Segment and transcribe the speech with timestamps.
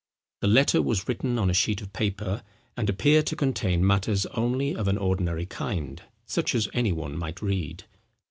[0.39, 2.41] The letter was written on a sheet of paper,
[2.75, 7.39] and appeared to contain matters only of an ordinary kind, such as any one might
[7.39, 7.83] read.